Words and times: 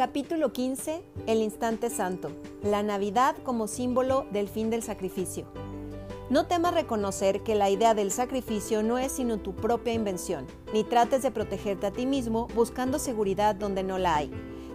Capítulo 0.00 0.50
15. 0.50 1.02
El 1.26 1.42
instante 1.42 1.90
santo. 1.90 2.30
La 2.62 2.82
Navidad 2.82 3.36
como 3.42 3.68
símbolo 3.68 4.24
del 4.32 4.48
fin 4.48 4.70
del 4.70 4.82
sacrificio. 4.82 5.44
No 6.30 6.46
temas 6.46 6.72
reconocer 6.72 7.42
que 7.42 7.54
la 7.54 7.68
idea 7.68 7.92
del 7.92 8.10
sacrificio 8.10 8.82
no 8.82 8.96
es 8.96 9.12
sino 9.12 9.36
tu 9.40 9.54
propia 9.54 9.92
invención, 9.92 10.46
ni 10.72 10.84
trates 10.84 11.22
de 11.22 11.30
protegerte 11.30 11.86
a 11.86 11.90
ti 11.90 12.06
mismo 12.06 12.48
buscando 12.54 12.98
seguridad 12.98 13.54
donde 13.54 13.82
no 13.82 13.98
la 13.98 14.16
hay. 14.16 14.30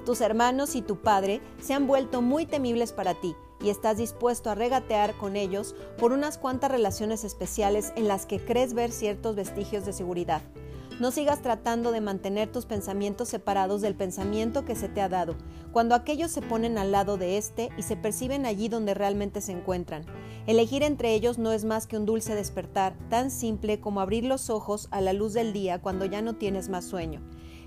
Tus 0.06 0.22
hermanos 0.22 0.76
y 0.76 0.84
tu 0.84 0.98
padre 0.98 1.42
se 1.60 1.74
han 1.74 1.88
vuelto 1.88 2.22
muy 2.22 2.46
temibles 2.46 2.94
para 2.94 3.16
ti 3.16 3.36
y 3.60 3.72
estás 3.72 3.98
dispuesto 3.98 4.52
a 4.52 4.56
regatear 4.56 5.18
con 5.18 5.36
ellos 5.36 5.74
por 5.98 6.12
unas 6.12 6.38
cuantas 6.38 6.70
relaciones 6.70 7.24
especiales 7.24 7.94
en 7.96 8.08
las 8.08 8.28
que 8.28 8.46
crees 8.46 8.76
ver 8.76 8.92
ciertos 8.92 9.36
vestigios 9.36 9.88
de 9.88 9.94
seguridad. 9.94 10.44
No 10.98 11.12
sigas 11.12 11.42
tratando 11.42 11.92
de 11.92 12.00
mantener 12.00 12.50
tus 12.50 12.66
pensamientos 12.66 13.28
separados 13.28 13.82
del 13.82 13.96
pensamiento 13.96 14.64
que 14.64 14.78
se 14.78 14.88
te 14.88 15.02
ha 15.02 15.10
dado, 15.10 15.36
cuando 15.74 15.94
aquellos 15.94 16.32
se 16.32 16.42
ponen 16.42 16.78
al 16.78 16.94
lado 16.94 17.18
de 17.18 17.38
éste 17.38 17.70
y 17.78 17.82
se 17.82 17.98
perciben 17.98 18.46
allí 18.46 18.70
donde 18.70 18.94
realmente 18.94 19.42
se 19.42 19.52
encuentran. 19.52 20.06
Elegir 20.48 20.84
entre 20.84 21.14
ellos 21.14 21.38
no 21.38 21.52
es 21.52 21.66
más 21.66 21.86
que 21.86 21.98
un 21.98 22.06
dulce 22.06 22.34
despertar, 22.34 22.96
tan 23.10 23.30
simple 23.30 23.82
como 23.82 24.00
abrir 24.00 24.24
los 24.24 24.50
ojos 24.50 24.88
a 24.90 25.02
la 25.02 25.12
luz 25.12 25.34
del 25.34 25.52
día 25.52 25.82
cuando 25.82 26.06
ya 26.06 26.22
no 26.22 26.36
tienes 26.36 26.70
más 26.70 26.86
sueño. 26.86 27.22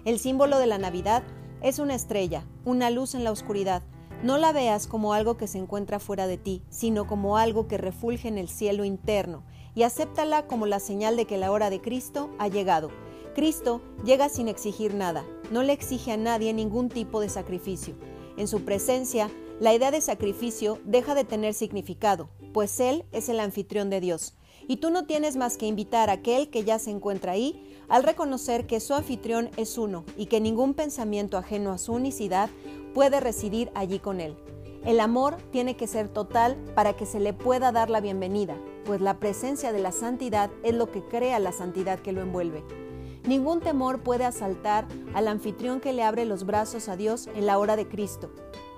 El 0.06 0.18
símbolo 0.18 0.58
de 0.58 0.66
la 0.66 0.78
Navidad 0.78 1.22
es 1.60 1.78
una 1.80 1.96
estrella, 1.96 2.46
una 2.64 2.88
luz 2.88 3.14
en 3.14 3.24
la 3.24 3.32
oscuridad. 3.32 3.82
No 4.22 4.38
la 4.38 4.52
veas 4.52 4.86
como 4.86 5.12
algo 5.12 5.36
que 5.36 5.48
se 5.48 5.58
encuentra 5.58 5.98
fuera 5.98 6.26
de 6.26 6.38
ti, 6.38 6.62
sino 6.70 7.06
como 7.06 7.36
algo 7.36 7.68
que 7.68 7.76
refulge 7.76 8.26
en 8.26 8.38
el 8.38 8.48
cielo 8.48 8.86
interno, 8.86 9.44
y 9.74 9.82
acéptala 9.82 10.46
como 10.46 10.64
la 10.64 10.80
señal 10.80 11.16
de 11.16 11.26
que 11.26 11.36
la 11.36 11.52
hora 11.52 11.68
de 11.68 11.82
Cristo 11.82 12.30
ha 12.38 12.48
llegado. 12.48 12.90
Cristo 13.38 13.80
llega 14.04 14.28
sin 14.28 14.48
exigir 14.48 14.94
nada, 14.94 15.24
no 15.52 15.62
le 15.62 15.72
exige 15.72 16.10
a 16.10 16.16
nadie 16.16 16.52
ningún 16.52 16.88
tipo 16.88 17.20
de 17.20 17.28
sacrificio. 17.28 17.94
En 18.36 18.48
su 18.48 18.64
presencia, 18.64 19.30
la 19.60 19.72
idea 19.72 19.92
de 19.92 20.00
sacrificio 20.00 20.80
deja 20.84 21.14
de 21.14 21.22
tener 21.22 21.54
significado, 21.54 22.30
pues 22.52 22.80
Él 22.80 23.04
es 23.12 23.28
el 23.28 23.38
anfitrión 23.38 23.90
de 23.90 24.00
Dios. 24.00 24.34
Y 24.66 24.78
tú 24.78 24.90
no 24.90 25.06
tienes 25.06 25.36
más 25.36 25.56
que 25.56 25.66
invitar 25.66 26.10
a 26.10 26.14
aquel 26.14 26.50
que 26.50 26.64
ya 26.64 26.80
se 26.80 26.90
encuentra 26.90 27.30
ahí 27.30 27.78
al 27.88 28.02
reconocer 28.02 28.66
que 28.66 28.80
su 28.80 28.92
anfitrión 28.92 29.50
es 29.56 29.78
uno 29.78 30.04
y 30.16 30.26
que 30.26 30.40
ningún 30.40 30.74
pensamiento 30.74 31.38
ajeno 31.38 31.70
a 31.70 31.78
su 31.78 31.92
unicidad 31.92 32.50
puede 32.92 33.20
residir 33.20 33.70
allí 33.76 34.00
con 34.00 34.20
él. 34.20 34.36
El 34.84 34.98
amor 34.98 35.36
tiene 35.52 35.76
que 35.76 35.86
ser 35.86 36.08
total 36.08 36.56
para 36.74 36.96
que 36.96 37.06
se 37.06 37.20
le 37.20 37.34
pueda 37.34 37.70
dar 37.70 37.88
la 37.88 38.00
bienvenida, 38.00 38.56
pues 38.84 39.00
la 39.00 39.20
presencia 39.20 39.70
de 39.70 39.78
la 39.78 39.92
santidad 39.92 40.50
es 40.64 40.74
lo 40.74 40.90
que 40.90 41.04
crea 41.04 41.38
la 41.38 41.52
santidad 41.52 42.00
que 42.00 42.10
lo 42.10 42.20
envuelve. 42.20 42.87
Ningún 43.26 43.60
temor 43.60 44.00
puede 44.00 44.24
asaltar 44.24 44.86
al 45.14 45.28
anfitrión 45.28 45.80
que 45.80 45.92
le 45.92 46.02
abre 46.02 46.24
los 46.24 46.44
brazos 46.46 46.88
a 46.88 46.96
Dios 46.96 47.28
en 47.34 47.46
la 47.46 47.58
hora 47.58 47.76
de 47.76 47.88
Cristo, 47.88 48.30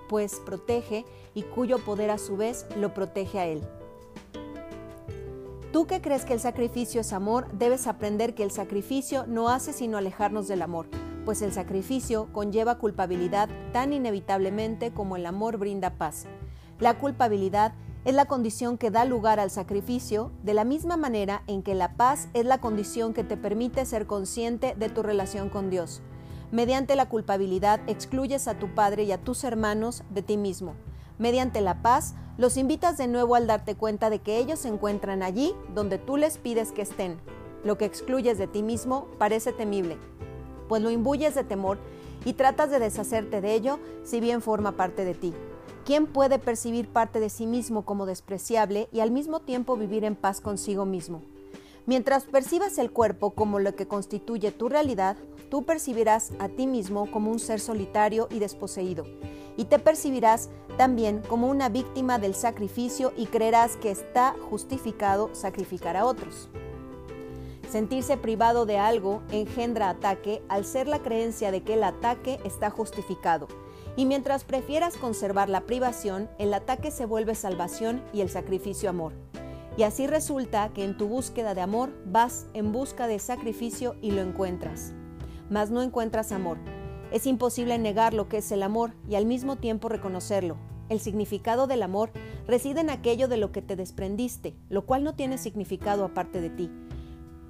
pues 0.09 0.41
protege 0.45 1.05
y 1.35 1.43
cuyo 1.43 1.79
poder 1.79 2.11
a 2.11 2.19
su 2.19 2.37
vez 2.37 2.67
lo 2.77 2.95
protege 2.95 3.39
a 3.39 3.47
Él. 3.47 3.63
Tú 5.73 5.87
que 5.87 6.01
crees 6.01 6.25
que 6.25 6.35
el 6.35 6.41
sacrificio 6.41 7.01
es 7.01 7.13
amor, 7.13 7.47
debes 7.53 7.87
aprender 7.87 8.35
que 8.35 8.43
el 8.43 8.51
sacrificio 8.51 9.25
no 9.29 9.49
hace 9.49 9.73
sino 9.73 9.99
alejarnos 9.99 10.49
del 10.49 10.63
amor, 10.63 10.89
pues 11.25 11.43
el 11.43 11.53
sacrificio 11.53 12.29
conlleva 12.33 12.79
culpabilidad 12.79 13.49
tan 13.73 13.93
inevitablemente 13.93 14.93
como 14.93 15.15
el 15.15 15.27
amor 15.27 15.59
brinda 15.59 15.91
paz. 15.91 16.27
La 16.81 16.99
culpabilidad 16.99 17.75
es 18.05 18.15
la 18.15 18.25
condición 18.25 18.79
que 18.79 18.91
da 18.91 19.05
lugar 19.05 19.41
al 19.41 19.51
sacrificio, 19.51 20.31
de 20.43 20.55
la 20.55 20.65
misma 20.65 20.97
manera 20.97 21.43
en 21.47 21.63
que 21.63 21.75
la 21.75 21.97
paz 21.97 22.29
es 22.33 22.47
la 22.47 22.59
condición 22.59 23.13
que 23.13 23.25
te 23.25 23.37
permite 23.37 23.85
ser 23.85 24.07
consciente 24.07 24.75
de 24.75 24.89
tu 24.89 25.03
relación 25.03 25.51
con 25.51 25.69
Dios. 25.69 26.01
Mediante 26.51 26.97
la 26.97 27.09
culpabilidad 27.09 27.81
excluyes 27.87 28.49
a 28.49 28.59
tu 28.59 28.75
padre 28.75 29.05
y 29.05 29.13
a 29.13 29.19
tus 29.19 29.45
hermanos 29.45 30.03
de 30.11 30.23
ti 30.23 30.37
mismo. 30.39 30.75
Mediante 31.19 31.61
la 31.61 31.83
paz, 31.83 32.15
los 32.39 32.57
invitas 32.57 32.97
de 32.97 33.07
nuevo 33.07 33.35
al 33.35 33.47
darte 33.47 33.75
cuenta 33.75 34.09
de 34.09 34.21
que 34.21 34.39
ellos 34.39 34.61
se 34.61 34.69
encuentran 34.69 35.23
allí 35.23 35.55
donde 35.75 35.99
tú 35.99 36.17
les 36.17 36.39
pides 36.39 36.73
que 36.73 36.83
estén. 36.83 37.21
Lo 37.65 37.77
que 37.77 37.85
excluyes 37.85 38.39
de 38.39 38.47
ti 38.47 38.63
mismo 38.63 39.09
parece 39.19 39.53
temible, 39.53 39.99
pues 40.69 40.81
lo 40.81 40.91
imbuyes 40.91 41.35
de 41.35 41.45
temor 41.45 41.77
y 42.25 42.33
tratas 42.33 42.71
de 42.71 42.79
deshacerte 42.79 43.43
de 43.43 43.55
ello 43.55 43.79
si 44.03 44.21
bien 44.21 44.41
forma 44.41 44.73
parte 44.73 45.05
de 45.05 45.15
ti. 45.15 45.35
¿Quién 45.91 46.07
puede 46.07 46.39
percibir 46.39 46.87
parte 46.87 47.19
de 47.19 47.29
sí 47.31 47.49
mismo 47.49 47.85
como 47.85 48.07
despreciable 48.07 48.89
y 48.93 49.01
al 49.01 49.11
mismo 49.11 49.41
tiempo 49.41 49.77
vivir 49.77 50.05
en 50.05 50.15
paz 50.15 50.41
consigo 50.41 50.85
mismo? 50.85 51.21
Mientras 51.85 52.27
percibas 52.27 52.79
el 52.79 52.93
cuerpo 52.93 53.33
como 53.33 53.59
lo 53.59 53.75
que 53.75 53.89
constituye 53.89 54.53
tu 54.53 54.69
realidad, 54.69 55.17
tú 55.51 55.65
percibirás 55.65 56.31
a 56.39 56.49
ti 56.49 56.69
mismo 56.69 57.11
como 57.11 57.33
un 57.33 57.41
ser 57.41 57.59
solitario 57.59 58.29
y 58.31 58.39
desposeído, 58.39 59.05
y 59.57 59.65
te 59.65 59.81
percibirás 59.81 60.49
también 60.79 61.23
como 61.29 61.49
una 61.49 61.69
víctima 61.69 62.21
del 62.21 62.37
sacrificio 62.37 63.13
y 63.17 63.27
creerás 63.27 63.77
que 63.77 63.91
está 63.91 64.37
justificado 64.49 65.35
sacrificar 65.35 65.97
a 65.97 66.07
otros. 66.07 66.49
Sentirse 67.69 68.17
privado 68.17 68.65
de 68.65 68.79
algo 68.79 69.23
engendra 69.33 69.91
ataque 69.91 70.41
al 70.49 70.65
ser 70.65 70.87
la 70.87 71.01
creencia 71.01 71.51
de 71.51 71.65
que 71.65 71.75
el 71.75 71.83
ataque 71.83 72.39
está 72.45 72.71
justificado 72.71 73.49
y 74.01 74.07
mientras 74.07 74.45
prefieras 74.45 74.97
conservar 74.97 75.51
la 75.51 75.67
privación, 75.67 76.31
el 76.39 76.55
ataque 76.55 76.91
se 76.91 77.05
vuelve 77.05 77.35
salvación 77.35 78.03
y 78.15 78.23
el 78.23 78.31
sacrificio 78.31 78.89
amor. 78.89 79.13
Y 79.77 79.83
así 79.83 80.07
resulta 80.07 80.71
que 80.73 80.85
en 80.85 80.97
tu 80.97 81.07
búsqueda 81.07 81.55
de 81.55 81.61
amor 81.61 81.93
vas 82.07 82.47
en 82.55 82.73
busca 82.73 83.07
de 83.07 83.19
sacrificio 83.19 83.97
y 84.01 84.13
lo 84.13 84.23
encuentras. 84.23 84.95
Mas 85.51 85.71
no 85.71 85.83
encuentras 85.83 86.33
amor. 86.33 86.57
Es 87.13 87.27
imposible 87.27 87.77
negar 87.77 88.15
lo 88.15 88.27
que 88.27 88.39
es 88.39 88.51
el 88.53 88.63
amor 88.63 88.95
y 89.07 89.17
al 89.17 89.27
mismo 89.27 89.57
tiempo 89.57 89.91
reconocerlo. 89.91 90.57
El 90.89 90.99
significado 90.99 91.67
del 91.67 91.83
amor 91.83 92.11
reside 92.47 92.81
en 92.81 92.89
aquello 92.89 93.29
de 93.29 93.37
lo 93.37 93.53
que 93.53 93.61
te 93.61 93.77
desprendiste, 93.77 94.57
lo 94.71 94.87
cual 94.87 95.05
no 95.05 95.15
tiene 95.15 95.37
significado 95.37 96.07
aparte 96.07 96.41
de 96.41 96.49
ti. 96.49 96.71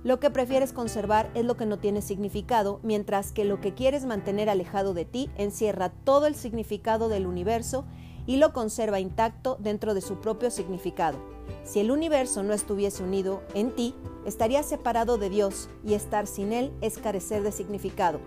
Lo 0.03 0.19
que 0.19 0.31
prefieres 0.31 0.73
conservar 0.73 1.31
es 1.35 1.45
lo 1.45 1.59
que 1.59 1.67
no 1.67 1.79
tiene 1.79 2.01
significado, 2.01 2.81
mientras 2.83 3.33
que 3.33 3.45
lo 3.45 3.61
que 3.61 3.75
quieres 3.75 4.07
mantener 4.07 4.49
alejado 4.49 4.95
de 4.95 5.05
ti 5.05 5.29
encierra 5.37 5.91
todo 5.91 6.27
el 6.27 6.35
significado 6.35 7.11
del 7.11 7.27
universo 7.27 7.85
y 8.27 8.37
lo 8.37 8.55
conserva 8.55 8.99
intacto 8.99 9.59
dentro 9.61 9.93
de 9.93 10.01
su 10.01 10.19
propio 10.21 10.51
significado. 10.51 11.19
Si 11.65 11.81
el 11.81 11.91
universo 11.91 12.43
no 12.43 12.55
estuviese 12.55 13.03
unido 13.03 13.43
en 13.55 13.75
ti, 13.75 13.95
estaría 14.25 14.63
separado 14.63 15.19
de 15.19 15.29
Dios 15.29 15.69
y 15.85 15.93
estar 15.93 16.27
sin 16.27 16.55
Él 16.55 16.73
es 16.81 16.97
carecer 16.97 17.43
de 17.43 17.53
significado. 17.53 18.21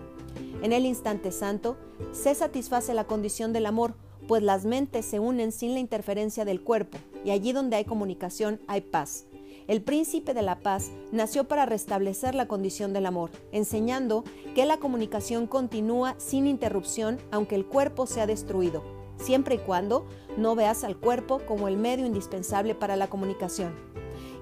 En 0.62 0.72
el 0.72 0.86
instante 0.86 1.32
santo, 1.32 1.76
se 2.12 2.36
satisface 2.36 2.94
la 2.94 3.04
condición 3.04 3.52
del 3.52 3.66
amor, 3.66 3.94
pues 4.28 4.44
las 4.44 4.64
mentes 4.64 5.06
se 5.06 5.18
unen 5.18 5.50
sin 5.50 5.74
la 5.74 5.80
interferencia 5.80 6.44
del 6.44 6.62
cuerpo, 6.62 6.98
y 7.24 7.30
allí 7.30 7.52
donde 7.52 7.76
hay 7.76 7.84
comunicación 7.84 8.60
hay 8.68 8.80
paz. 8.80 9.26
El 9.66 9.82
príncipe 9.82 10.34
de 10.34 10.42
la 10.42 10.60
paz 10.60 10.90
nació 11.10 11.44
para 11.44 11.64
restablecer 11.64 12.34
la 12.34 12.46
condición 12.46 12.92
del 12.92 13.06
amor, 13.06 13.30
enseñando 13.50 14.24
que 14.54 14.66
la 14.66 14.76
comunicación 14.76 15.46
continúa 15.46 16.14
sin 16.18 16.46
interrupción 16.46 17.18
aunque 17.30 17.54
el 17.54 17.64
cuerpo 17.64 18.06
sea 18.06 18.26
destruido, 18.26 18.82
siempre 19.16 19.54
y 19.54 19.58
cuando 19.58 20.06
no 20.36 20.54
veas 20.54 20.84
al 20.84 20.98
cuerpo 20.98 21.40
como 21.46 21.66
el 21.66 21.78
medio 21.78 22.04
indispensable 22.04 22.74
para 22.74 22.96
la 22.96 23.08
comunicación. 23.08 23.74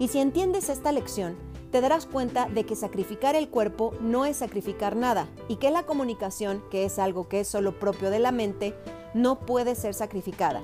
Y 0.00 0.09
si 0.09 0.19
entiendes 0.19 0.69
esta 0.69 0.91
lección, 0.91 1.37
te 1.71 1.81
darás 1.81 2.06
cuenta 2.06 2.49
de 2.49 2.66
que 2.66 2.75
sacrificar 2.75 3.37
el 3.37 3.49
cuerpo 3.49 3.94
no 4.00 4.27
es 4.27 4.39
sacrificar 4.39 4.97
nada 4.97 5.28
y 5.49 5.56
que 5.56 5.71
la 5.71 5.84
comunicación, 5.84 6.65
que 6.71 6.84
es 6.84 6.99
algo 6.99 7.28
que 7.28 7.41
es 7.41 7.49
solo 7.49 7.78
propio 7.78 8.10
de 8.10 8.19
la 8.19 8.33
mente, 8.33 8.75
no 9.15 9.39
puede 9.39 9.77
ser 9.77 9.94
sacrificada. 9.94 10.62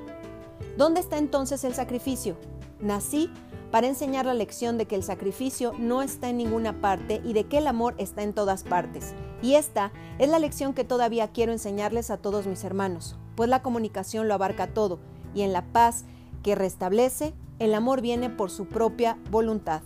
¿Dónde 0.77 1.01
está 1.01 1.17
entonces 1.17 1.63
el 1.65 1.75
sacrificio? 1.75 2.37
Nací 2.81 3.31
para 3.71 3.87
enseñar 3.87 4.27
la 4.27 4.35
lección 4.35 4.79
de 4.79 4.87
que 4.87 4.95
el 4.95 5.03
sacrificio 5.03 5.73
no 5.79 6.03
está 6.03 6.29
en 6.29 6.39
ninguna 6.39 6.81
parte 6.81 7.21
y 7.25 7.33
de 7.33 7.45
que 7.45 7.59
el 7.59 7.67
amor 7.67 7.95
está 7.99 8.23
en 8.23 8.33
todas 8.33 8.65
partes. 8.65 9.15
Y 9.43 9.55
esta 9.55 9.93
es 10.19 10.29
la 10.29 10.39
lección 10.39 10.75
que 10.75 10.85
todavía 10.85 11.29
quiero 11.29 11.53
enseñarles 11.53 12.11
a 12.11 12.17
todos 12.17 12.47
mis 12.47 12.65
hermanos, 12.65 13.17
pues 13.37 13.49
la 13.49 13.63
comunicación 13.63 14.29
lo 14.29 14.35
abarca 14.35 14.69
todo 14.69 14.99
y 15.35 15.43
en 15.43 15.53
la 15.53 15.65
paz 15.73 16.05
que 16.43 16.55
restablece, 16.55 17.35
el 17.59 17.75
amor 17.75 18.01
viene 18.01 18.31
por 18.31 18.51
su 18.51 18.67
propia 18.67 19.19
voluntad. 19.31 19.83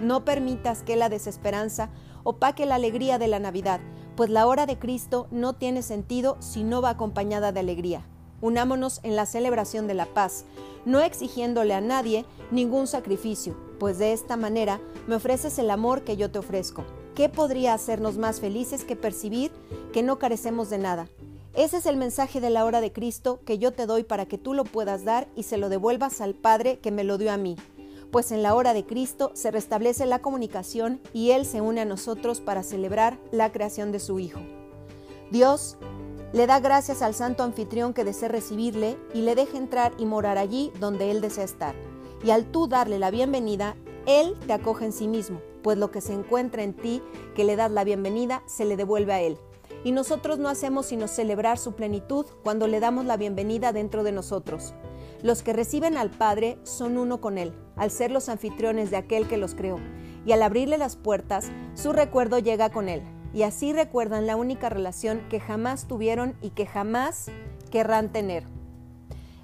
No 0.00 0.24
permitas 0.24 0.82
que 0.82 0.96
la 0.96 1.08
desesperanza 1.08 1.90
opaque 2.24 2.66
la 2.66 2.76
alegría 2.76 3.18
de 3.18 3.28
la 3.28 3.40
Navidad, 3.40 3.80
pues 4.16 4.30
la 4.30 4.46
hora 4.46 4.66
de 4.66 4.78
Cristo 4.78 5.28
no 5.30 5.54
tiene 5.54 5.82
sentido 5.82 6.36
si 6.40 6.64
no 6.64 6.82
va 6.82 6.90
acompañada 6.90 7.52
de 7.52 7.60
alegría. 7.60 8.06
Unámonos 8.40 9.00
en 9.02 9.16
la 9.16 9.26
celebración 9.26 9.86
de 9.86 9.94
la 9.94 10.06
paz, 10.06 10.44
no 10.84 11.00
exigiéndole 11.00 11.74
a 11.74 11.80
nadie 11.80 12.24
ningún 12.50 12.86
sacrificio, 12.86 13.56
pues 13.78 13.98
de 13.98 14.12
esta 14.12 14.36
manera 14.36 14.80
me 15.06 15.16
ofreces 15.16 15.58
el 15.58 15.70
amor 15.70 16.02
que 16.02 16.16
yo 16.16 16.30
te 16.30 16.38
ofrezco. 16.38 16.84
¿Qué 17.14 17.28
podría 17.28 17.74
hacernos 17.74 18.16
más 18.16 18.40
felices 18.40 18.84
que 18.84 18.94
percibir 18.94 19.50
que 19.92 20.02
no 20.02 20.18
carecemos 20.18 20.70
de 20.70 20.78
nada? 20.78 21.08
Ese 21.54 21.78
es 21.78 21.86
el 21.86 21.96
mensaje 21.96 22.40
de 22.40 22.50
la 22.50 22.64
hora 22.64 22.80
de 22.80 22.92
Cristo 22.92 23.40
que 23.44 23.58
yo 23.58 23.72
te 23.72 23.86
doy 23.86 24.04
para 24.04 24.26
que 24.26 24.38
tú 24.38 24.54
lo 24.54 24.62
puedas 24.62 25.04
dar 25.04 25.26
y 25.34 25.42
se 25.42 25.56
lo 25.56 25.68
devuelvas 25.68 26.20
al 26.20 26.34
Padre 26.34 26.78
que 26.78 26.92
me 26.92 27.02
lo 27.02 27.18
dio 27.18 27.32
a 27.32 27.36
mí. 27.36 27.56
Pues 28.12 28.30
en 28.30 28.44
la 28.44 28.54
hora 28.54 28.72
de 28.72 28.86
Cristo 28.86 29.32
se 29.34 29.50
restablece 29.50 30.06
la 30.06 30.20
comunicación 30.20 31.00
y 31.12 31.32
Él 31.32 31.44
se 31.44 31.60
une 31.60 31.80
a 31.80 31.84
nosotros 31.84 32.40
para 32.40 32.62
celebrar 32.62 33.18
la 33.32 33.50
creación 33.50 33.90
de 33.90 33.98
su 33.98 34.20
Hijo. 34.20 34.40
Dios 35.32 35.76
Le 36.34 36.46
da 36.46 36.60
gracias 36.60 37.00
al 37.00 37.14
santo 37.14 37.42
anfitrión 37.42 37.94
que 37.94 38.04
desea 38.04 38.28
recibirle 38.28 38.98
y 39.14 39.22
le 39.22 39.34
deja 39.34 39.56
entrar 39.56 39.94
y 39.96 40.04
morar 40.04 40.36
allí 40.36 40.70
donde 40.78 41.10
él 41.10 41.22
desea 41.22 41.44
estar. 41.44 41.74
Y 42.22 42.30
al 42.30 42.44
tú 42.50 42.68
darle 42.68 42.98
la 42.98 43.10
bienvenida, 43.10 43.76
él 44.04 44.36
te 44.46 44.52
acoge 44.52 44.84
en 44.84 44.92
sí 44.92 45.08
mismo, 45.08 45.40
pues 45.62 45.78
lo 45.78 45.90
que 45.90 46.02
se 46.02 46.12
encuentra 46.12 46.62
en 46.62 46.74
ti, 46.74 47.02
que 47.34 47.44
le 47.44 47.56
das 47.56 47.70
la 47.70 47.82
bienvenida, 47.82 48.42
se 48.44 48.66
le 48.66 48.76
devuelve 48.76 49.14
a 49.14 49.20
él. 49.22 49.38
Y 49.84 49.92
nosotros 49.92 50.38
no 50.38 50.50
hacemos 50.50 50.84
sino 50.86 51.08
celebrar 51.08 51.56
su 51.56 51.72
plenitud 51.72 52.26
cuando 52.44 52.66
le 52.66 52.80
damos 52.80 53.06
la 53.06 53.16
bienvenida 53.16 53.72
dentro 53.72 54.02
de 54.02 54.12
nosotros. 54.12 54.74
Los 55.22 55.42
que 55.42 55.54
reciben 55.54 55.96
al 55.96 56.10
Padre 56.10 56.58
son 56.62 56.98
uno 56.98 57.20
con 57.20 57.38
Él, 57.38 57.52
al 57.74 57.90
ser 57.90 58.10
los 58.10 58.28
anfitriones 58.28 58.90
de 58.90 58.98
aquel 58.98 59.26
que 59.26 59.36
los 59.36 59.54
creó, 59.54 59.78
y 60.24 60.32
al 60.32 60.42
abrirle 60.42 60.78
las 60.78 60.96
puertas, 60.96 61.50
su 61.74 61.92
recuerdo 61.92 62.38
llega 62.38 62.70
con 62.70 62.88
Él, 62.88 63.02
y 63.32 63.42
así 63.42 63.72
recuerdan 63.72 64.26
la 64.26 64.36
única 64.36 64.68
relación 64.68 65.20
que 65.28 65.40
jamás 65.40 65.86
tuvieron 65.86 66.36
y 66.40 66.50
que 66.50 66.66
jamás 66.66 67.30
querrán 67.70 68.10
tener. 68.10 68.44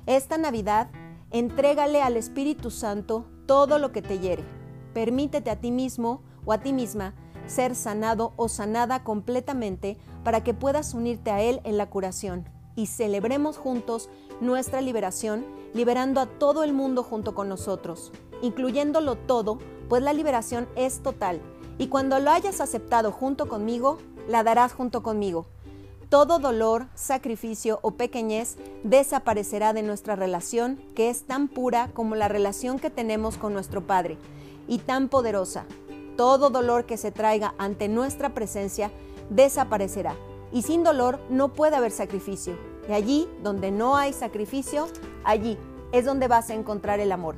Esta 0.06 0.38
Navidad, 0.38 0.90
entrégale 1.30 2.02
al 2.02 2.16
Espíritu 2.16 2.70
Santo 2.70 3.26
todo 3.46 3.78
lo 3.78 3.92
que 3.92 4.02
te 4.02 4.18
hiere. 4.18 4.44
Permítete 4.92 5.50
a 5.50 5.60
ti 5.60 5.70
mismo 5.70 6.22
o 6.44 6.52
a 6.52 6.58
ti 6.58 6.72
misma 6.72 7.14
ser 7.46 7.74
sanado 7.74 8.32
o 8.36 8.48
sanada 8.48 9.04
completamente 9.04 9.98
para 10.22 10.42
que 10.42 10.54
puedas 10.54 10.94
unirte 10.94 11.30
a 11.30 11.42
Él 11.42 11.60
en 11.64 11.76
la 11.76 11.90
curación 11.90 12.48
y 12.76 12.86
celebremos 12.86 13.56
juntos 13.56 14.08
nuestra 14.40 14.80
liberación, 14.80 15.44
liberando 15.74 16.20
a 16.20 16.26
todo 16.26 16.64
el 16.64 16.72
mundo 16.72 17.02
junto 17.02 17.34
con 17.34 17.48
nosotros, 17.48 18.12
incluyéndolo 18.42 19.16
todo, 19.16 19.58
pues 19.88 20.02
la 20.02 20.12
liberación 20.12 20.68
es 20.74 21.02
total 21.02 21.40
y 21.78 21.88
cuando 21.88 22.18
lo 22.20 22.30
hayas 22.30 22.60
aceptado 22.60 23.12
junto 23.12 23.48
conmigo, 23.48 23.98
la 24.28 24.42
darás 24.42 24.72
junto 24.72 25.02
conmigo. 25.02 25.46
Todo 26.08 26.38
dolor, 26.38 26.86
sacrificio 26.94 27.80
o 27.82 27.92
pequeñez 27.92 28.56
desaparecerá 28.84 29.72
de 29.72 29.82
nuestra 29.82 30.14
relación, 30.14 30.78
que 30.94 31.10
es 31.10 31.24
tan 31.26 31.48
pura 31.48 31.90
como 31.92 32.14
la 32.14 32.28
relación 32.28 32.78
que 32.78 32.90
tenemos 32.90 33.36
con 33.36 33.52
nuestro 33.52 33.86
Padre, 33.86 34.18
y 34.68 34.78
tan 34.78 35.08
poderosa. 35.08 35.64
Todo 36.16 36.50
dolor 36.50 36.84
que 36.84 36.96
se 36.96 37.10
traiga 37.10 37.54
ante 37.58 37.88
nuestra 37.88 38.34
presencia 38.34 38.92
desaparecerá, 39.30 40.14
y 40.52 40.62
sin 40.62 40.84
dolor 40.84 41.18
no 41.30 41.52
puede 41.52 41.74
haber 41.74 41.90
sacrificio. 41.90 42.56
Y 42.88 42.92
allí 42.92 43.28
donde 43.42 43.72
no 43.72 43.96
hay 43.96 44.12
sacrificio, 44.12 44.86
allí 45.24 45.58
es 45.90 46.04
donde 46.04 46.28
vas 46.28 46.50
a 46.50 46.54
encontrar 46.54 47.00
el 47.00 47.10
amor. 47.10 47.34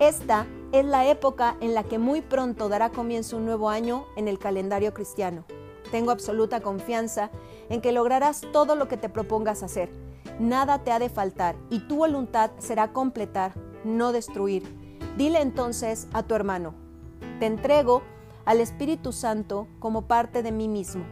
Esta 0.00 0.46
es 0.72 0.86
la 0.86 1.06
época 1.06 1.58
en 1.60 1.74
la 1.74 1.84
que 1.84 1.98
muy 1.98 2.22
pronto 2.22 2.70
dará 2.70 2.88
comienzo 2.88 3.36
un 3.36 3.44
nuevo 3.44 3.68
año 3.68 4.06
en 4.16 4.28
el 4.28 4.38
calendario 4.38 4.94
cristiano. 4.94 5.44
Tengo 5.90 6.10
absoluta 6.10 6.62
confianza 6.62 7.30
en 7.68 7.82
que 7.82 7.92
lograrás 7.92 8.40
todo 8.50 8.76
lo 8.76 8.88
que 8.88 8.96
te 8.96 9.10
propongas 9.10 9.62
hacer. 9.62 9.90
Nada 10.38 10.82
te 10.84 10.90
ha 10.90 10.98
de 10.98 11.10
faltar 11.10 11.54
y 11.68 11.80
tu 11.80 11.96
voluntad 11.96 12.50
será 12.60 12.94
completar, 12.94 13.52
no 13.84 14.12
destruir. 14.12 14.62
Dile 15.18 15.42
entonces 15.42 16.08
a 16.14 16.22
tu 16.22 16.34
hermano, 16.34 16.72
te 17.38 17.44
entrego 17.44 18.00
al 18.46 18.60
Espíritu 18.60 19.12
Santo 19.12 19.68
como 19.80 20.08
parte 20.08 20.42
de 20.42 20.50
mí 20.50 20.66
mismo. 20.66 21.04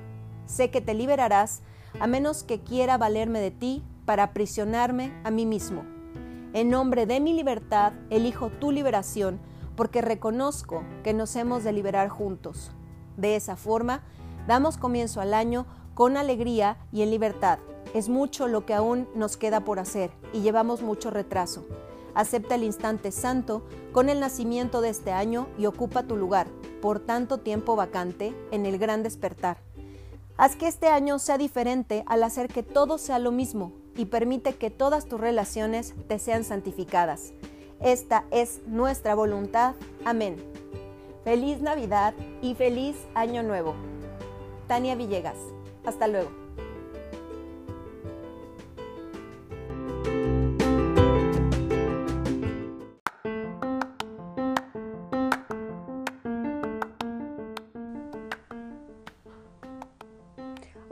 Sé 0.46 0.70
que 0.70 0.80
te 0.80 0.94
liberarás 0.94 1.60
a 2.00 2.06
menos 2.06 2.42
que 2.42 2.62
quiera 2.62 2.96
valerme 2.96 3.40
de 3.40 3.50
ti 3.50 3.84
para 4.06 4.22
aprisionarme 4.22 5.12
a 5.24 5.30
mí 5.30 5.44
mismo. 5.44 5.97
En 6.54 6.70
nombre 6.70 7.04
de 7.04 7.20
mi 7.20 7.34
libertad, 7.34 7.92
elijo 8.08 8.48
tu 8.48 8.72
liberación 8.72 9.38
porque 9.76 10.00
reconozco 10.00 10.82
que 11.04 11.12
nos 11.12 11.36
hemos 11.36 11.62
de 11.62 11.72
liberar 11.72 12.08
juntos. 12.08 12.72
De 13.18 13.36
esa 13.36 13.54
forma, 13.54 14.02
damos 14.46 14.78
comienzo 14.78 15.20
al 15.20 15.34
año 15.34 15.66
con 15.92 16.16
alegría 16.16 16.78
y 16.90 17.02
en 17.02 17.10
libertad. 17.10 17.58
Es 17.92 18.08
mucho 18.08 18.48
lo 18.48 18.64
que 18.64 18.72
aún 18.72 19.06
nos 19.14 19.36
queda 19.36 19.60
por 19.60 19.78
hacer 19.78 20.10
y 20.32 20.40
llevamos 20.40 20.80
mucho 20.80 21.10
retraso. 21.10 21.66
Acepta 22.14 22.54
el 22.54 22.64
instante 22.64 23.12
santo 23.12 23.62
con 23.92 24.08
el 24.08 24.18
nacimiento 24.18 24.80
de 24.80 24.88
este 24.88 25.12
año 25.12 25.48
y 25.58 25.66
ocupa 25.66 26.04
tu 26.04 26.16
lugar, 26.16 26.48
por 26.80 26.98
tanto 26.98 27.38
tiempo 27.38 27.76
vacante, 27.76 28.34
en 28.50 28.64
el 28.64 28.78
gran 28.78 29.02
despertar. 29.02 29.58
Haz 30.38 30.56
que 30.56 30.66
este 30.66 30.88
año 30.88 31.18
sea 31.18 31.36
diferente 31.36 32.04
al 32.06 32.22
hacer 32.22 32.48
que 32.48 32.62
todo 32.62 32.96
sea 32.96 33.18
lo 33.18 33.32
mismo, 33.32 33.72
y 33.98 34.06
permite 34.06 34.54
que 34.54 34.70
todas 34.70 35.06
tus 35.06 35.20
relaciones 35.20 35.92
te 36.06 36.18
sean 36.18 36.44
santificadas. 36.44 37.32
Esta 37.80 38.24
es 38.30 38.60
nuestra 38.66 39.14
voluntad. 39.14 39.74
Amén. 40.04 40.36
Feliz 41.24 41.60
Navidad 41.60 42.14
y 42.40 42.54
feliz 42.54 42.96
Año 43.14 43.42
Nuevo. 43.42 43.74
Tania 44.68 44.94
Villegas. 44.94 45.36
Hasta 45.84 46.06
luego. 46.06 46.47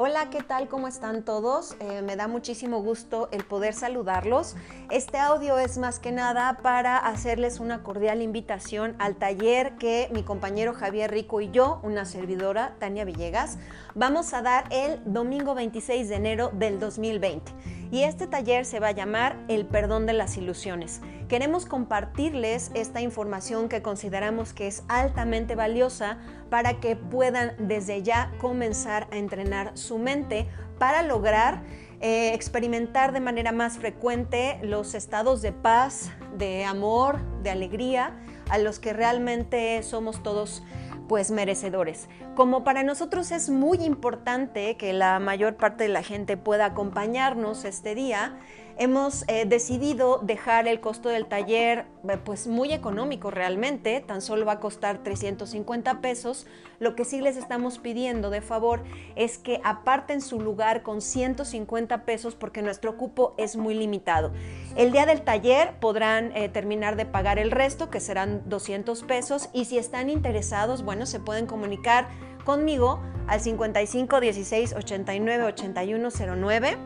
Hola, 0.09 0.31
¿qué 0.31 0.41
tal? 0.41 0.69
¿Cómo 0.69 0.87
están 0.87 1.25
todos? 1.25 1.75
Eh, 1.81 2.01
me 2.01 2.15
da 2.15 2.29
muchísimo 2.29 2.81
gusto 2.81 3.29
el 3.33 3.43
poder 3.43 3.75
saludarlos. 3.75 4.55
Este 4.89 5.19
audio 5.19 5.59
es 5.59 5.79
más 5.79 5.99
que 5.99 6.13
nada 6.13 6.59
para 6.63 6.97
hacerles 6.97 7.59
una 7.59 7.83
cordial 7.83 8.23
invitación 8.23 8.95
al 9.01 9.17
taller 9.17 9.73
que 9.79 10.09
mi 10.13 10.23
compañero 10.23 10.75
Javier 10.75 11.11
Rico 11.11 11.41
y 11.41 11.51
yo, 11.51 11.81
una 11.83 12.05
servidora, 12.05 12.77
Tania 12.79 13.05
Villegas, 13.05 13.59
vamos 13.97 14.33
a 14.33 14.43
dar 14.43 14.67
el 14.71 15.01
domingo 15.05 15.57
26 15.57 16.09
de 16.09 16.15
enero 16.15 16.53
del 16.55 16.79
2020 16.79 17.51
y 17.91 18.05
este 18.05 18.29
taller 18.29 18.65
se 18.65 18.79
va 18.79 18.89
a 18.89 18.93
llamar 18.93 19.37
El 19.49 19.67
perdón 19.67 20.07
de 20.07 20.13
las 20.13 20.37
ilusiones. 20.37 21.01
Queremos 21.29 21.67
compartirles 21.67 22.71
esta 22.75 23.01
información 23.01 23.69
que 23.69 23.83
consideramos 23.83 24.53
que 24.53 24.69
es 24.69 24.85
altamente 24.87 25.57
valiosa 25.57 26.19
para 26.49 26.79
que 26.79 26.95
puedan 26.95 27.55
desde 27.59 28.05
ya 28.05 28.31
comenzar 28.39 29.09
a 29.11 29.17
entrenar 29.17 29.77
su 29.77 29.99
mente 29.99 30.47
para 30.79 31.03
lograr 31.03 31.63
eh, 32.01 32.33
experimentar 32.35 33.13
de 33.13 33.21
manera 33.21 33.53
más 33.53 33.79
frecuente 33.79 34.59
los 34.63 34.95
estados 34.95 35.43
de 35.43 35.53
paz, 35.53 36.11
de 36.37 36.65
amor, 36.65 37.21
de 37.43 37.51
alegría, 37.51 38.19
a 38.51 38.59
los 38.59 38.79
que 38.79 38.93
realmente 38.93 39.83
somos 39.83 40.23
todos 40.23 40.63
pues 41.09 41.31
merecedores. 41.31 42.09
Como 42.37 42.65
para 42.65 42.83
nosotros 42.83 43.31
es 43.33 43.49
muy 43.49 43.79
importante 43.79 44.77
que 44.77 44.93
la 44.93 45.19
mayor 45.21 45.57
parte 45.57 45.85
de 45.85 45.89
la 45.89 46.03
gente 46.03 46.37
pueda 46.37 46.67
acompañarnos 46.67 47.65
este 47.65 47.95
día, 47.95 48.39
hemos 48.79 49.25
eh, 49.29 49.47
decidido 49.47 50.19
dejar 50.19 50.69
el 50.69 50.81
costo 50.81 51.09
del 51.09 51.25
taller 51.25 51.87
eh, 52.07 52.19
pues 52.23 52.47
muy 52.47 52.73
económico 52.73 53.31
realmente, 53.31 54.03
tan 54.03 54.21
solo 54.21 54.45
va 54.45 54.53
a 54.53 54.61
costar 54.61 55.03
350 55.03 56.03
pesos. 56.03 56.47
Lo 56.79 56.95
que 56.95 57.07
sí 57.07 57.23
les 57.23 57.39
estamos 57.39 57.79
pidiendo 57.79 58.29
de 58.29 58.43
favor 58.43 58.83
es 59.15 59.39
que 59.39 59.63
aparten 59.65 60.21
su 60.21 60.39
lugar 60.39 60.83
con 60.83 61.01
150 61.01 62.05
pesos 62.05 62.35
porque 62.35 62.61
nuestro 62.61 62.99
cupo 62.99 63.35
es 63.39 63.57
muy 63.57 63.75
limitado. 63.75 64.33
El 64.77 64.93
día 64.93 65.07
del 65.07 65.23
taller 65.23 65.79
podrán 65.81 66.37
eh, 66.37 66.51
terminar 66.51 66.97
de 66.97 67.07
pagar 67.07 67.39
el 67.39 67.51
resto, 67.51 67.89
que 67.89 68.01
serán 68.01 68.43
200 68.45 69.05
pesos, 69.05 69.49
y 69.55 69.65
si 69.65 69.79
están 69.79 70.11
interesados, 70.11 70.83
bueno, 70.85 71.07
se 71.07 71.19
pueden 71.19 71.47
comunicar 71.47 72.09
conmigo 72.47 73.01
al 73.27 73.41
55 73.41 74.21
16 74.21 74.75
89 74.75 75.45
81 75.45 76.09
09 76.11 76.79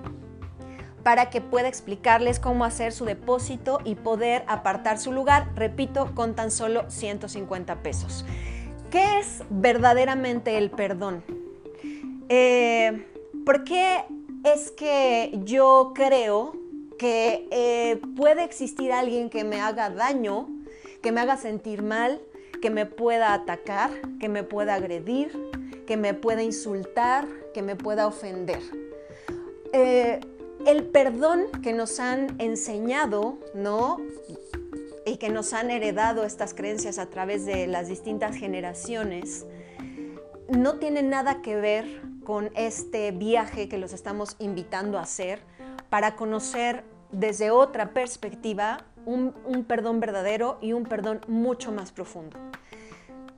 para 1.05 1.31
que 1.31 1.41
pueda 1.41 1.69
explicarles 1.69 2.41
cómo 2.41 2.65
hacer 2.65 2.93
su 2.93 3.05
depósito 3.05 3.79
y 3.85 3.95
poder 3.95 4.45
apartar 4.49 4.99
su 4.99 5.13
lugar, 5.13 5.49
repito, 5.55 6.15
con 6.15 6.35
tan 6.35 6.51
solo 6.51 6.91
150 6.91 7.83
pesos. 7.83 8.25
¿Qué 8.91 9.19
es 9.19 9.43
verdaderamente 9.49 10.59
el 10.59 10.71
perdón? 10.71 11.23
Eh, 12.29 13.07
¿Por 13.47 13.65
qué 13.65 14.05
es 14.45 14.71
que 14.71 15.33
yo 15.45 15.93
creo 15.95 16.53
que 16.99 17.49
eh, 17.51 18.01
puede 18.17 18.45
existir 18.45 18.93
alguien 18.93 19.31
que 19.31 19.45
me 19.45 19.61
haga 19.61 19.89
daño, 19.91 20.49
que 21.03 21.13
me 21.13 21.21
haga 21.21 21.39
sentir 21.39 21.83
mal, 21.83 22.21
que 22.61 22.71
me 22.71 22.85
pueda 22.85 23.33
atacar, 23.33 23.91
que 24.21 24.29
me 24.29 24.43
pueda 24.43 24.75
agredir, 24.75 25.50
que 25.91 25.97
me 25.97 26.15
pueda 26.15 26.41
insultar, 26.45 27.27
que 27.53 27.63
me 27.63 27.75
pueda 27.75 28.07
ofender? 28.07 28.61
Eh, 29.73 30.21
el 30.65 30.85
perdón 30.85 31.47
que 31.65 31.73
nos 31.73 31.99
han 31.99 32.41
enseñado, 32.41 33.39
¿no? 33.55 33.97
Y 35.05 35.17
que 35.17 35.31
nos 35.31 35.53
han 35.53 35.69
heredado 35.69 36.23
estas 36.25 36.55
creencias 36.55 37.01
a 37.01 37.07
través 37.07 37.45
de 37.45 37.67
las 37.67 37.89
distintas 37.89 38.37
generaciones, 38.37 39.47
no 40.49 40.77
tiene 40.79 41.03
nada 41.03 41.43
que 41.43 41.57
ver 41.57 42.03
con 42.23 42.53
este 42.55 43.11
viaje 43.11 43.69
que 43.69 43.77
los 43.77 43.93
estamos 43.93 44.37
invitando 44.39 44.97
a 44.97 45.03
hacer 45.03 45.41
para 45.89 46.15
conocer 46.15 46.85
desde 47.11 47.51
otra 47.51 47.93
perspectiva 47.93 48.85
un, 49.07 49.35
un, 49.45 49.65
perdón 49.65 49.99
verdadero 49.99 50.57
y 50.61 50.73
un 50.73 50.85
perdón 50.85 51.21
mucho 51.27 51.73
más 51.73 51.91
profundo. 51.91 52.39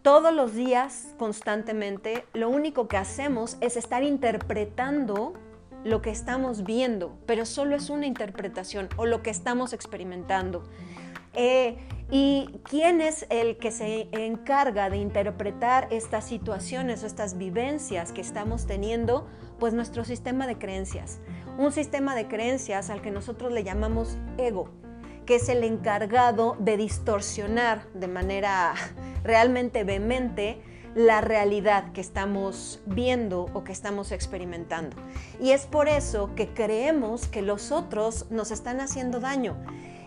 Todos 0.03 0.35
los 0.35 0.53
días, 0.57 1.15
constantemente, 1.17 2.25
lo 2.33 2.49
único 2.49 2.89
que 2.89 2.97
hacemos 2.97 3.57
es 3.61 3.77
estar 3.77 4.03
interpretando 4.03 5.35
lo 5.85 6.03
que 6.03 6.11
estamos 6.11 6.65
viendo, 6.65 7.17
pero 7.25 7.47
solo 7.47 7.77
es 7.77 7.89
una 7.89 8.07
interpretación 8.07 8.89
o 8.97 9.07
lo 9.07 9.23
que 9.23 9.31
estamos 9.31 9.73
experimentando. 9.73 10.65
Eh, 11.35 11.77
¿Y 12.11 12.51
quién 12.65 13.01
es 13.01 13.27
el 13.31 13.59
que 13.59 13.71
se 13.71 14.09
encarga 14.11 14.91
de 14.91 14.97
interpretar 14.97 15.87
estas 15.93 16.27
situaciones 16.27 17.05
o 17.05 17.07
estas 17.07 17.39
vivencias 17.39 18.11
que 18.11 18.23
estamos 18.23 18.67
teniendo? 18.67 19.29
Pues 19.61 19.73
nuestro 19.73 20.05
sistema 20.05 20.49
de 20.49 20.59
creencias. 20.59 21.21
Un 21.59 21.71
sistema 21.71 22.17
de 22.17 22.27
creencias 22.27 22.91
al 22.91 23.03
que 23.03 23.13
nosotros 23.13 23.53
le 23.53 23.63
llamamos 23.63 24.19
ego, 24.37 24.69
es 25.37 25.49
el 25.49 25.65
encargado 25.65 26.57
de 26.59 26.77
distorsionar 26.77 27.87
de 27.95 28.09
manera 28.09 28.75
realmente 29.25 29.85
vehemente 29.85 30.63
la 30.95 31.21
realidad 31.21 31.93
que 31.93 32.01
estamos 32.01 32.83
viendo 32.87 33.47
o 33.55 33.65
que 33.65 33.73
estamos 33.73 34.13
experimentando. 34.13 34.97
Y 35.41 35.53
es 35.53 35.67
por 35.67 35.89
eso 35.89 36.35
que 36.35 36.49
creemos 36.49 37.29
que 37.29 37.43
los 37.43 37.73
otros 37.73 38.31
nos 38.31 38.51
están 38.51 38.81
haciendo 38.81 39.21
daño 39.21 39.57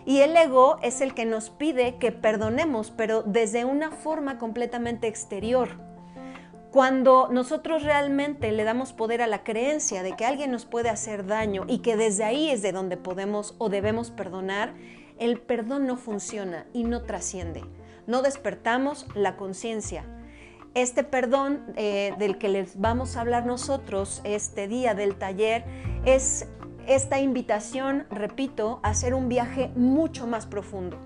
y 0.06 0.20
el 0.20 0.36
ego 0.36 0.78
es 0.82 1.00
el 1.00 1.14
que 1.14 1.24
nos 1.24 1.50
pide 1.50 1.96
que 1.96 2.12
perdonemos, 2.12 2.92
pero 2.96 3.24
desde 3.24 3.64
una 3.64 3.90
forma 3.90 4.38
completamente 4.38 5.08
exterior. 5.08 5.70
Cuando 6.70 7.28
nosotros 7.32 7.82
realmente 7.82 8.52
le 8.52 8.62
damos 8.62 8.92
poder 8.92 9.20
a 9.20 9.26
la 9.26 9.42
creencia 9.42 10.04
de 10.04 10.14
que 10.14 10.24
alguien 10.24 10.52
nos 10.52 10.64
puede 10.64 10.90
hacer 10.90 11.26
daño 11.26 11.64
y 11.66 11.78
que 11.78 11.96
desde 11.96 12.22
ahí 12.22 12.50
es 12.50 12.62
de 12.62 12.70
donde 12.70 12.96
podemos 12.96 13.56
o 13.58 13.68
debemos 13.68 14.12
perdonar, 14.12 14.74
el 15.18 15.40
perdón 15.40 15.86
no 15.86 15.96
funciona 15.96 16.66
y 16.72 16.84
no 16.84 17.02
trasciende. 17.02 17.64
No 18.06 18.22
despertamos 18.22 19.06
la 19.14 19.36
conciencia. 19.36 20.04
Este 20.74 21.04
perdón 21.04 21.64
eh, 21.76 22.14
del 22.18 22.38
que 22.38 22.48
les 22.48 22.78
vamos 22.78 23.16
a 23.16 23.22
hablar 23.22 23.46
nosotros 23.46 24.20
este 24.24 24.68
día 24.68 24.94
del 24.94 25.16
taller 25.16 25.64
es 26.04 26.46
esta 26.86 27.18
invitación, 27.18 28.06
repito, 28.10 28.80
a 28.82 28.90
hacer 28.90 29.14
un 29.14 29.28
viaje 29.28 29.70
mucho 29.74 30.26
más 30.26 30.46
profundo 30.46 30.98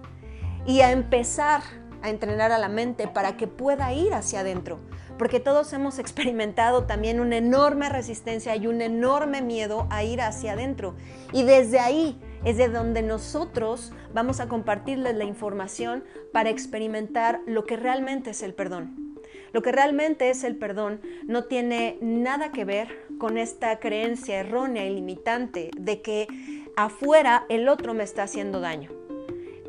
y 0.67 0.81
a 0.81 0.93
empezar 0.93 1.63
a 2.03 2.11
entrenar 2.11 2.53
a 2.53 2.59
la 2.59 2.69
mente 2.69 3.09
para 3.09 3.37
que 3.37 3.47
pueda 3.47 3.93
ir 3.93 4.13
hacia 4.15 4.41
adentro, 4.41 4.81
porque 5.19 5.41
todos 5.41 5.73
hemos 5.73 5.99
experimentado 5.99 6.85
también 6.85 7.21
una 7.21 7.37
enorme 7.37 7.89
resistencia 7.89 8.57
y 8.57 8.67
un 8.67 8.81
enorme 8.81 9.43
miedo 9.43 9.87
a 9.91 10.03
ir 10.03 10.21
hacia 10.21 10.53
adentro. 10.53 10.97
Y 11.33 11.45
desde 11.45 11.79
ahí 11.79 12.21
es 12.45 12.57
de 12.57 12.69
donde 12.69 13.03
nosotros 13.03 13.93
vamos 14.15 14.41
a 14.41 14.49
compartirles 14.49 15.15
la 15.15 15.25
información 15.25 16.05
para 16.33 16.51
experimentar 16.51 17.41
lo 17.47 17.65
que 17.65 17.77
realmente 17.77 18.31
es 18.31 18.43
el 18.43 18.55
perdón. 18.55 19.17
Lo 19.53 19.63
que 19.63 19.73
realmente 19.73 20.31
es 20.31 20.45
el 20.45 20.57
perdón 20.57 21.01
no 21.25 21.45
tiene 21.45 21.99
nada 22.01 22.53
que 22.53 22.65
ver 22.65 23.07
con 23.19 23.37
esta 23.37 23.79
creencia 23.81 24.41
errónea 24.41 24.87
y 24.87 24.95
limitante 24.95 25.71
de 25.77 26.03
que 26.03 26.29
afuera 26.77 27.47
el 27.49 27.69
otro 27.69 27.93
me 27.95 28.05
está 28.05 28.23
haciendo 28.23 28.61
daño. 28.61 28.91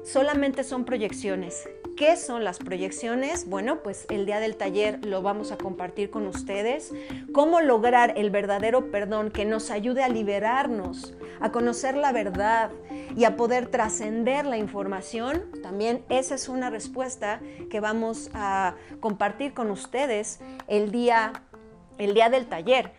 Solamente 0.04 0.64
son 0.64 0.86
proyecciones. 0.86 1.68
¿Qué 1.98 2.16
son 2.16 2.44
las 2.44 2.58
proyecciones? 2.58 3.48
Bueno, 3.48 3.84
pues 3.84 4.06
el 4.10 4.26
día 4.26 4.40
del 4.40 4.56
taller 4.56 5.06
lo 5.06 5.22
vamos 5.22 5.52
a 5.52 5.58
compartir 5.58 6.10
con 6.10 6.26
ustedes. 6.26 6.92
Cómo 7.32 7.62
lograr 7.62 8.14
el 8.18 8.30
verdadero 8.30 8.92
perdón 8.92 9.30
que 9.30 9.46
nos 9.46 9.70
ayude 9.70 10.02
a 10.02 10.10
liberarnos, 10.10 11.14
a 11.42 11.52
conocer 11.52 11.98
la 11.98 12.12
verdad 12.12 12.70
y 13.16 13.26
a 13.26 13.36
poder 13.36 13.68
trascender 13.68 14.46
la 14.46 14.58
información. 14.58 15.44
También 15.62 16.06
esa 16.10 16.36
es 16.36 16.48
una 16.48 16.70
respuesta 16.70 17.42
que 17.70 17.80
vamos 17.80 18.30
a 18.34 18.76
compartir 19.00 19.54
con 19.54 19.72
ustedes 19.72 20.40
el 20.68 20.92
día, 20.92 21.34
el 21.98 22.14
día 22.14 22.30
del 22.30 22.48
taller. 22.48 22.94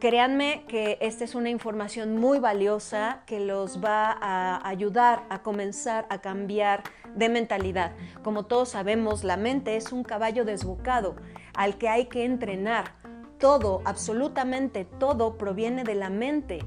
Créanme 0.00 0.64
que 0.66 0.98
esta 1.00 1.22
es 1.22 1.36
una 1.36 1.48
información 1.48 2.16
muy 2.16 2.40
valiosa 2.40 3.22
que 3.24 3.38
los 3.38 3.82
va 3.82 4.10
a 4.10 4.68
ayudar 4.68 5.22
a 5.28 5.42
comenzar 5.42 6.06
a 6.10 6.20
cambiar 6.20 6.82
de 7.14 7.28
mentalidad. 7.28 7.92
Como 8.24 8.46
todos 8.46 8.70
sabemos, 8.70 9.22
la 9.22 9.36
mente 9.36 9.76
es 9.76 9.92
un 9.92 10.02
caballo 10.02 10.44
desbocado 10.44 11.14
al 11.54 11.78
que 11.78 11.88
hay 11.88 12.06
que 12.06 12.24
entrenar. 12.24 12.96
Todo, 13.38 13.80
absolutamente 13.84 14.84
todo 14.84 15.38
proviene 15.38 15.84
de 15.84 15.94
la 15.94 16.10
mente 16.10 16.60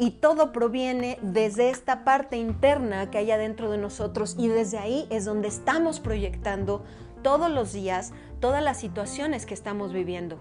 y 0.00 0.10
todo 0.10 0.50
proviene 0.50 1.16
desde 1.22 1.70
esta 1.70 2.02
parte 2.02 2.36
interna 2.36 3.08
que 3.12 3.18
hay 3.18 3.30
adentro 3.30 3.70
de 3.70 3.78
nosotros 3.78 4.34
y 4.36 4.48
desde 4.48 4.78
ahí 4.78 5.06
es 5.10 5.24
donde 5.24 5.46
estamos 5.46 6.00
proyectando 6.00 6.82
todos 7.22 7.50
los 7.50 7.72
días 7.72 8.12
todas 8.40 8.64
las 8.64 8.80
situaciones 8.80 9.46
que 9.46 9.54
estamos 9.54 9.92
viviendo 9.92 10.38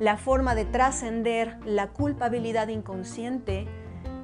la 0.00 0.16
forma 0.16 0.54
de 0.54 0.64
trascender 0.64 1.58
la 1.64 1.88
culpabilidad 1.88 2.68
inconsciente, 2.68 3.66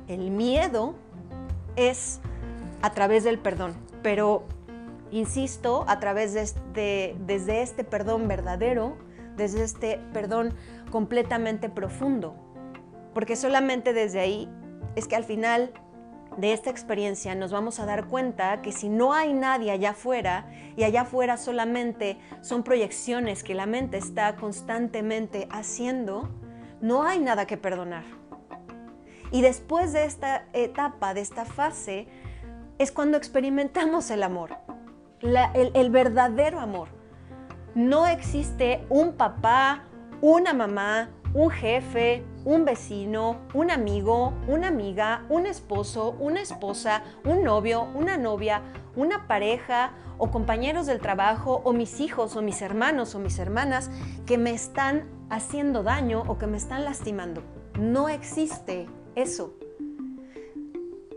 el 0.08 0.30
miedo, 0.30 0.94
es 1.76 2.20
a 2.80 2.90
través 2.94 3.24
del 3.24 3.38
perdón. 3.38 3.74
Pero, 4.02 4.44
insisto, 5.10 5.84
a 5.86 6.00
través 6.00 6.32
de, 6.32 7.14
desde 7.26 7.60
este 7.60 7.84
perdón 7.84 8.26
verdadero, 8.26 8.96
desde 9.36 9.62
este 9.62 10.00
perdón 10.14 10.54
completamente 10.90 11.68
profundo. 11.68 12.34
Porque 13.12 13.36
solamente 13.36 13.92
desde 13.92 14.20
ahí 14.20 14.48
es 14.96 15.06
que 15.06 15.14
al 15.14 15.24
final 15.24 15.72
de 16.36 16.52
esta 16.52 16.70
experiencia 16.70 17.34
nos 17.34 17.52
vamos 17.52 17.78
a 17.78 17.86
dar 17.86 18.08
cuenta 18.08 18.60
que 18.60 18.72
si 18.72 18.88
no 18.88 19.14
hay 19.14 19.32
nadie 19.32 19.70
allá 19.70 19.90
afuera 19.90 20.50
y 20.76 20.84
allá 20.84 21.02
afuera 21.02 21.36
solamente 21.36 22.18
son 22.42 22.62
proyecciones 22.62 23.42
que 23.42 23.54
la 23.54 23.66
mente 23.66 23.96
está 23.96 24.36
constantemente 24.36 25.48
haciendo, 25.50 26.28
no 26.80 27.04
hay 27.04 27.20
nada 27.20 27.46
que 27.46 27.56
perdonar. 27.56 28.04
Y 29.30 29.42
después 29.42 29.92
de 29.92 30.04
esta 30.04 30.44
etapa, 30.52 31.14
de 31.14 31.20
esta 31.20 31.44
fase, 31.44 32.06
es 32.78 32.92
cuando 32.92 33.16
experimentamos 33.16 34.10
el 34.10 34.22
amor, 34.22 34.56
el, 35.20 35.70
el 35.74 35.90
verdadero 35.90 36.60
amor. 36.60 36.88
No 37.74 38.06
existe 38.06 38.84
un 38.88 39.14
papá, 39.14 39.84
una 40.20 40.52
mamá, 40.52 41.10
un 41.34 41.50
jefe, 41.50 42.24
un 42.46 42.64
vecino, 42.64 43.40
un 43.54 43.72
amigo, 43.72 44.32
una 44.46 44.68
amiga, 44.68 45.26
un 45.28 45.46
esposo, 45.46 46.16
una 46.20 46.40
esposa, 46.40 47.02
un 47.24 47.42
novio, 47.42 47.88
una 47.94 48.16
novia, 48.16 48.62
una 48.94 49.26
pareja 49.26 49.90
o 50.16 50.30
compañeros 50.30 50.86
del 50.86 51.00
trabajo 51.00 51.60
o 51.64 51.72
mis 51.72 51.98
hijos 51.98 52.36
o 52.36 52.42
mis 52.42 52.62
hermanos 52.62 53.16
o 53.16 53.18
mis 53.18 53.40
hermanas 53.40 53.90
que 54.26 54.38
me 54.38 54.52
están 54.52 55.08
haciendo 55.28 55.82
daño 55.82 56.22
o 56.28 56.38
que 56.38 56.46
me 56.46 56.56
están 56.56 56.84
lastimando. 56.84 57.42
No 57.80 58.08
existe 58.08 58.86
eso. 59.16 59.52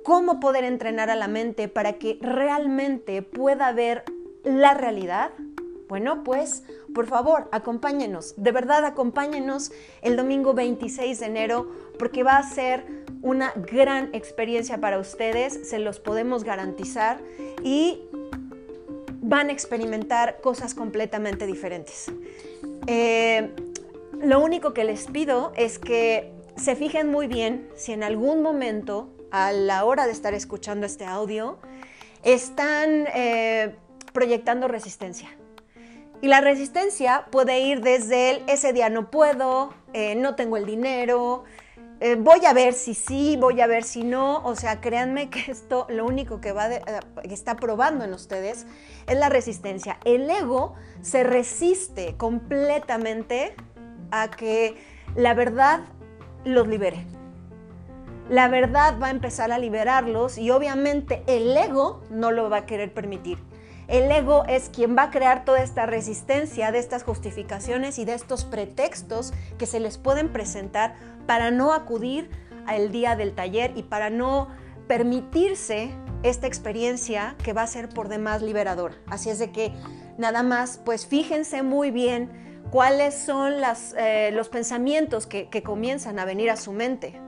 ¿Cómo 0.03 0.39
poder 0.39 0.63
entrenar 0.63 1.11
a 1.11 1.15
la 1.15 1.27
mente 1.27 1.67
para 1.67 1.93
que 1.93 2.17
realmente 2.21 3.21
pueda 3.21 3.71
ver 3.71 4.03
la 4.43 4.73
realidad? 4.73 5.29
Bueno, 5.89 6.23
pues 6.23 6.63
por 6.93 7.07
favor, 7.07 7.49
acompáñenos, 7.51 8.35
de 8.37 8.51
verdad 8.51 8.85
acompáñenos 8.85 9.71
el 10.03 10.15
domingo 10.15 10.53
26 10.53 11.19
de 11.19 11.25
enero 11.25 11.67
porque 11.97 12.21
va 12.21 12.37
a 12.37 12.43
ser 12.43 12.85
una 13.23 13.51
gran 13.55 14.13
experiencia 14.13 14.79
para 14.79 14.99
ustedes, 14.99 15.67
se 15.67 15.79
los 15.79 15.99
podemos 15.99 16.43
garantizar 16.43 17.19
y 17.63 18.03
van 19.19 19.49
a 19.49 19.51
experimentar 19.51 20.41
cosas 20.41 20.75
completamente 20.75 21.47
diferentes. 21.47 22.11
Eh, 22.85 23.49
lo 24.21 24.41
único 24.41 24.75
que 24.75 24.83
les 24.83 25.07
pido 25.07 25.53
es 25.55 25.79
que 25.79 26.31
se 26.55 26.75
fijen 26.75 27.09
muy 27.09 27.25
bien 27.25 27.67
si 27.75 27.93
en 27.93 28.03
algún 28.03 28.43
momento, 28.43 29.09
a 29.31 29.51
la 29.51 29.85
hora 29.85 30.05
de 30.05 30.11
estar 30.11 30.35
escuchando 30.35 30.85
este 30.85 31.05
audio, 31.05 31.57
están 32.21 33.07
eh, 33.15 33.75
proyectando 34.13 34.67
resistencia. 34.67 35.38
Y 36.21 36.27
la 36.27 36.41
resistencia 36.41 37.25
puede 37.31 37.61
ir 37.61 37.81
desde 37.81 38.31
el 38.31 38.43
ese 38.47 38.73
día 38.73 38.89
no 38.89 39.09
puedo, 39.09 39.73
eh, 39.93 40.15
no 40.15 40.35
tengo 40.35 40.57
el 40.57 40.65
dinero, 40.65 41.45
eh, 42.01 42.15
voy 42.15 42.45
a 42.45 42.53
ver 42.53 42.73
si 42.73 42.93
sí, 42.93 43.37
voy 43.37 43.59
a 43.59 43.67
ver 43.67 43.83
si 43.83 44.03
no. 44.03 44.43
O 44.45 44.55
sea, 44.55 44.79
créanme 44.79 45.29
que 45.29 45.51
esto 45.51 45.85
lo 45.89 46.05
único 46.05 46.39
que, 46.39 46.51
va 46.51 46.73
eh, 46.73 46.81
que 47.23 47.33
está 47.33 47.55
probando 47.55 48.05
en 48.05 48.13
ustedes 48.13 48.65
es 49.07 49.17
la 49.17 49.29
resistencia. 49.29 49.97
El 50.05 50.29
ego 50.29 50.75
se 51.01 51.23
resiste 51.23 52.15
completamente 52.15 53.53
a 54.11 54.29
que 54.29 54.77
la 55.15 55.33
verdad 55.33 55.81
los 56.45 56.67
libere. 56.67 57.05
La 58.29 58.47
verdad 58.47 58.97
va 59.01 59.07
a 59.07 59.11
empezar 59.11 59.51
a 59.51 59.57
liberarlos 59.57 60.37
y 60.37 60.51
obviamente 60.51 61.23
el 61.27 61.55
ego 61.57 62.03
no 62.11 62.31
lo 62.31 62.49
va 62.49 62.57
a 62.57 62.65
querer 62.65 62.93
permitir. 62.93 63.48
El 63.89 64.11
ego 64.11 64.43
es 64.47 64.69
quien 64.69 64.95
va 64.95 65.03
a 65.03 65.09
crear 65.09 65.45
toda 65.45 65.63
esta 65.63 65.87
resistencia 65.87 66.71
de 66.71 66.77
estas 66.77 67.01
justificaciones 67.01 67.97
y 67.97 68.05
de 68.05 68.13
estos 68.13 68.45
pretextos 68.45 69.33
que 69.57 69.65
se 69.65 69.79
les 69.79 69.97
pueden 69.97 70.31
presentar 70.31 70.93
para 71.25 71.49
no 71.49 71.73
acudir 71.73 72.29
al 72.67 72.91
día 72.91 73.15
del 73.15 73.33
taller 73.33 73.73
y 73.75 73.81
para 73.81 74.11
no 74.11 74.49
permitirse 74.87 75.89
esta 76.21 76.45
experiencia 76.45 77.35
que 77.43 77.51
va 77.53 77.63
a 77.63 77.67
ser 77.67 77.89
por 77.89 78.09
demás 78.09 78.43
liberador. 78.43 78.93
Así 79.07 79.31
es 79.31 79.39
de 79.39 79.51
que 79.51 79.73
nada 80.19 80.43
más, 80.43 80.79
pues 80.85 81.07
fíjense 81.07 81.63
muy 81.63 81.89
bien 81.89 82.29
cuáles 82.69 83.15
son 83.15 83.53
eh, 83.97 84.29
los 84.33 84.49
pensamientos 84.49 85.25
que 85.25 85.63
comienzan 85.63 86.19
a 86.19 86.25
venir 86.25 86.51
a 86.51 86.57
su 86.57 86.73
mente. 86.73 87.19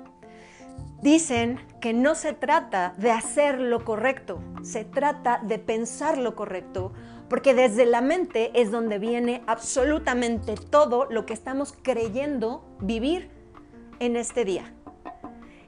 Dicen 1.02 1.60
que 1.80 1.94
no 1.94 2.14
se 2.14 2.34
trata 2.34 2.94
de 2.98 3.10
hacer 3.10 3.60
lo 3.60 3.84
correcto, 3.84 4.40
se 4.62 4.86
trata 4.86 5.40
de 5.44 5.58
pensar 5.58 6.20
lo 6.20 6.36
correcto, 6.36 6.94
porque 7.28 7.56
desde 7.56 7.88
la 7.88 8.02
mente 8.02 8.52
es 8.54 8.70
donde 8.70 9.00
viene 9.00 9.42
absolutamente 9.48 10.54
todo 10.56 11.08
lo 11.10 11.26
que 11.26 11.34
estamos 11.34 11.74
creyendo 11.82 12.64
vivir 12.82 13.32
en 14.00 14.16
este 14.16 14.46
día. 14.46 14.74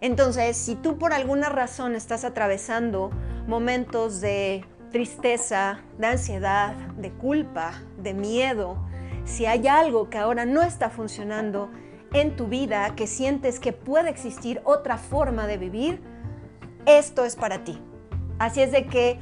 Entonces, 0.01 0.55
si 0.55 0.75
tú 0.75 0.99
por 0.99 1.13
alguna 1.13 1.49
razón 1.49 1.95
estás 1.95 2.25
atravesando 2.25 3.09
momentos 3.47 4.21
de 4.21 4.65
tristeza, 4.91 5.79
de 5.97 6.07
ansiedad, 6.07 6.75
de 6.97 7.11
culpa, 7.11 7.81
de 7.97 8.13
miedo, 8.13 8.77
si 9.25 9.47
hay 9.47 9.67
algo 9.67 10.11
que 10.11 10.19
ahora 10.19 10.45
no 10.45 10.61
está 10.61 10.91
funcionando 10.91 11.71
en 12.13 12.36
tu 12.36 12.48
vida, 12.48 12.96
que 12.96 13.08
sientes 13.08 13.60
que 13.60 13.74
puede 13.74 14.10
existir 14.10 14.62
otra 14.63 14.98
forma 14.98 15.48
de 15.48 15.58
vivir, 15.58 16.00
esto 16.86 17.25
es 17.25 17.36
para 17.36 17.63
ti. 17.63 17.79
Así 18.39 18.62
es 18.62 18.72
de 18.72 18.86
que 18.86 19.20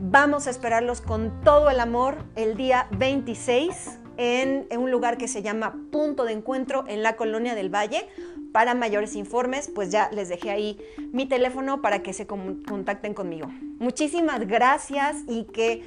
vamos 0.00 0.46
a 0.46 0.50
esperarlos 0.50 1.00
con 1.00 1.40
todo 1.42 1.70
el 1.70 1.80
amor 1.80 2.16
el 2.36 2.56
día 2.56 2.88
26 2.98 3.98
en, 4.16 4.66
un 4.76 4.90
lugar 4.90 5.18
que 5.18 5.28
se 5.28 5.42
llama 5.42 5.74
Punto 5.90 6.24
de 6.24 6.32
Encuentro 6.32 6.84
en 6.86 7.02
la 7.02 7.16
Colonia 7.16 7.54
del 7.54 7.74
Valle. 7.74 8.08
Para 8.52 8.74
mayores 8.74 9.16
informes, 9.16 9.70
pues 9.74 9.90
ya 9.90 10.10
les 10.12 10.28
dejé 10.28 10.50
ahí 10.50 10.78
mi 11.12 11.26
teléfono 11.26 11.82
para 11.82 12.02
que 12.02 12.12
se 12.12 12.26
contacten 12.26 13.14
conmigo. 13.14 13.48
Muchísimas 13.78 14.46
gracias 14.46 15.16
y 15.26 15.44
que 15.44 15.84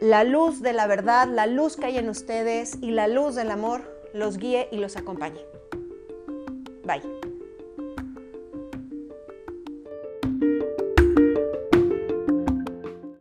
la 0.00 0.24
luz 0.24 0.62
de 0.62 0.72
la 0.72 0.86
verdad, 0.86 1.28
la 1.28 1.46
luz 1.46 1.76
que 1.76 1.86
hay 1.86 1.98
en 1.98 2.08
ustedes 2.08 2.78
y 2.80 2.90
la 2.90 3.06
luz 3.08 3.34
del 3.34 3.50
amor 3.50 3.82
los 4.14 4.38
guíe 4.38 4.68
y 4.70 4.78
los 4.78 4.96
acompañe. 4.96 5.53
Bye. 6.84 7.33